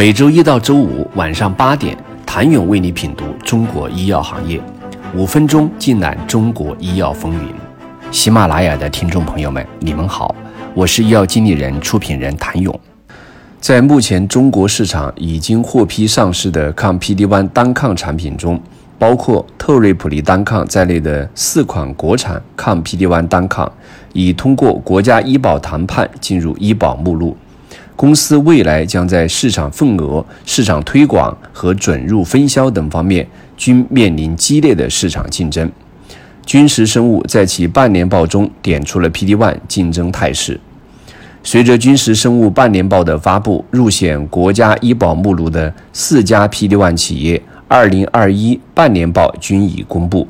[0.00, 4.58] 每周一到周五晚上八点，谭勇为你品读中国医药行业，
[5.14, 7.52] 五分钟尽览中国医药风云。
[8.10, 10.34] 喜马拉雅的听众朋友们，你们好，
[10.72, 12.80] 我是医药经理人、出品人谭勇。
[13.60, 18.58] 在目前中国市场已经获批上市的抗 PD-1 单抗产品中，
[18.98, 23.70] 包括特瑞普利单抗在内的四款国产抗 PD-1 单抗，
[24.14, 27.36] 已通过国家医保谈判进入医保目录。
[28.00, 35.70] 公司未来将在市场份额、市场推广和准入分销等方面均面临激烈的市场竞争。
[36.46, 40.58] 君实生物在其半年报中点出了 PD-1 竞争态势。
[41.44, 50.26] 随着君实生物半年报的发布，入选国家医保目录的四家 PD-1 企业，2021半年报均已公布。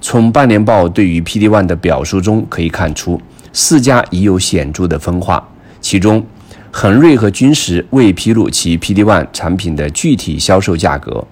[0.00, 3.20] 从半年报对于 PD-1 的表述中可以看出，
[3.52, 5.48] 四家已有显著的分化，
[5.80, 6.24] 其中。
[6.72, 11.24] 恒瑞和君实未披露其 PD-1 产品的具体销售价格。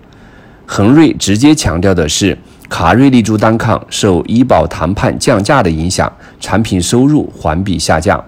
[0.67, 2.37] 恒瑞直接强调的是，
[2.69, 8.23] 卡瑞利珠单抗受医保谈判降价的影响，产品收入环比下降。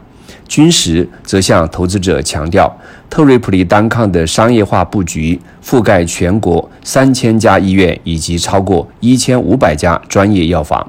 [0.47, 2.73] 君实则向投资者强调，
[3.11, 10.89] 特瑞普利单抗的商业化布局覆盖全国三千家医院以及超过一千五百家专业药房。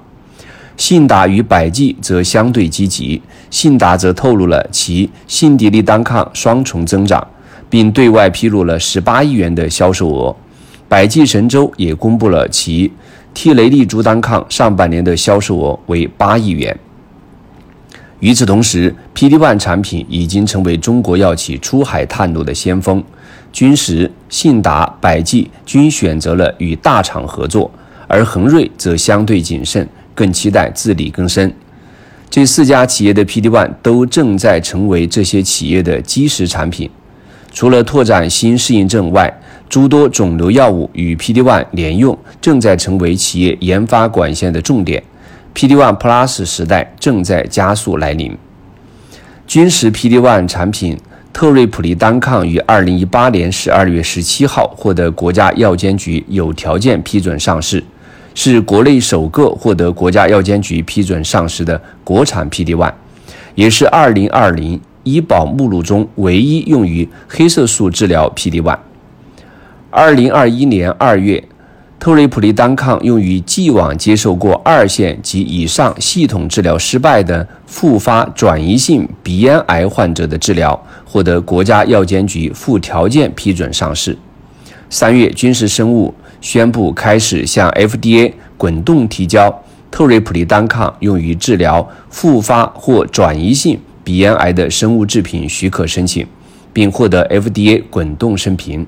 [0.81, 7.25] 信达与百济则相对积极，信达则透露了其信迪利单抗双重增长，
[7.69, 10.35] 并对外披露了十八亿元的销售额。
[10.89, 12.91] 百济神州也公布了其
[13.31, 16.75] 替雷利珠单抗上半年的销售额为八亿元。
[18.19, 23.03] 与此同时，PD-1 产品已经成为中国药企出海探路的先锋，
[23.53, 27.69] 君实、信达、百济均选择了与大厂合作，
[28.07, 29.87] 而恒瑞则相对谨慎。
[30.15, 31.51] 更期待自力更生。
[32.29, 36.89] 这四家企业的 PD-1 都正在成为这些企业的基石产品。
[37.51, 45.03] 除了拓展新适应症外，诸多肿瘤药物与 PD-1 联用正在成为企业研发管线的重点。
[45.53, 48.37] PD-1 Plus 时代正在加速来临。
[49.45, 50.97] 君实 PD-1 产品
[51.33, 57.83] 特瑞普利单抗于二零一八年十二月十七号获得国家药监局有条件批准上市。
[58.33, 62.91] 是国内首个获得国家药监局批准上市的国产 PD-1，
[63.55, 68.77] 也是2020医保目录中唯一用于黑色素治疗 PD-1。
[69.91, 71.43] 2021年2月，
[71.99, 84.17] 特瑞普利单抗用于既往接受过二线及以上系统治疗失败的复发转移性鼻咽癌患者的治疗，获得国家药监局附条件批准上市。
[84.89, 86.13] 3月，君实生物。
[86.41, 96.25] 宣布开始向 FDA 滚动提交特瑞普利单抗用于治疗复发或转移性鼻咽癌的生物制品许可申请，
[96.73, 98.85] 并获得 FDA 滚动生评。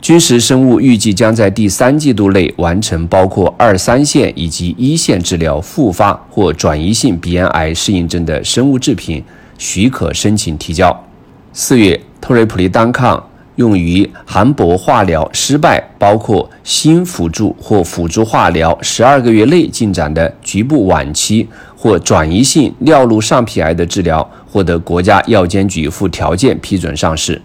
[0.00, 9.24] 君实生物预计将在第三季度内完成包括二三线以及一线治疗复发或转移性鼻咽癌适应症的生物制品
[9.56, 11.04] 许可申请提交。
[11.52, 13.22] 四月，特瑞普利单抗。
[13.56, 27.40] 用于含铂化疗失败，包括新辅助或辅助化疗十二个月内进展的局部晚期或转移性尿路上皮癌的治疗，获得国家药监局附条件批准上市。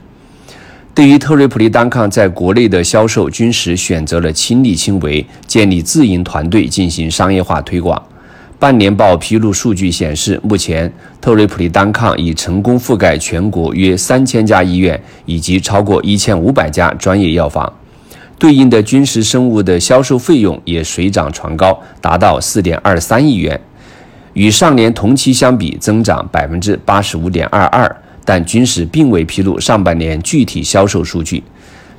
[0.95, 8.01] 对于特瑞普利单抗在国内的销售，君实选择了亲力亲为，建立自营团队进行商业化推广。
[8.59, 17.71] 半年报披露数据显示，目前特瑞普利单抗已成功覆盖全国约三千家医院以及超过一千五百家专业药房，
[18.37, 23.57] 对应的君实生物的销售费用也水涨船高，达到四点二三亿元，
[24.33, 27.95] 与上年同期相比增长百分之八十五点二二。
[28.25, 31.41] 但君实并未披露上半年具体销售数据。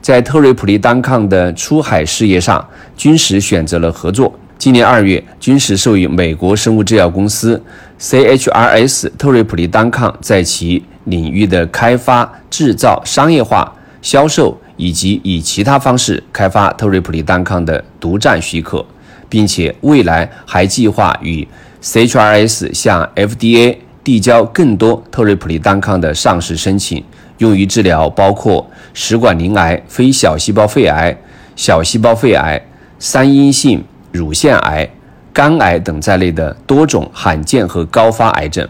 [0.03, 2.69] 在特瑞普利单抗的出海事业上，
[2.99, 4.38] 君实选择了合作。
[4.60, 7.59] 今年二月，君实授予美国生物制药公司
[7.98, 18.84] CHRS 特瑞普利单抗在其领域的开发、制造、商业化、销售以及以其他方式开发特瑞普利单抗的独占许可，
[19.31, 21.49] 并且未来还计划与
[21.82, 27.02] CHRS 向 FDA 递交更多特瑞普利单抗的上市申请，
[27.38, 31.17] 用于治疗包括食管鳞癌、非小细胞肺癌、
[31.56, 32.62] 小细胞肺癌、
[32.99, 33.82] 三阴性。
[34.12, 34.88] 乳腺癌、
[35.32, 38.66] 肝癌等在内的多种罕见和高发癌症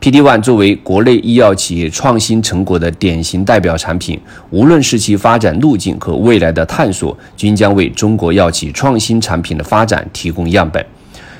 [0.00, 4.20] ，PD-1 作为国内医药企业创新成果的典型代表产品，
[4.50, 10.84] 无论是其发展路径和未来的探索，均将为中国药企创新产品的发展提供样本。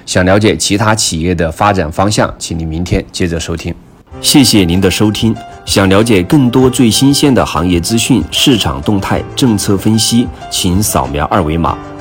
[0.05, 3.75] 想了解其他企业的发展方向，请您明天接着收听。
[4.21, 5.35] 谢谢您的收听。
[5.65, 11.77] 想了解更多最新鲜的行业资讯、市场动态、政策分析，请扫描二维码